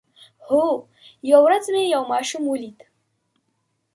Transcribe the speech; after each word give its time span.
هو، 0.49 0.63
یوه 1.29 1.41
ورځ 1.45 1.63
مې 1.73 1.83
یو 1.93 2.03
ماشوم 2.13 2.43
ولید 2.47 2.77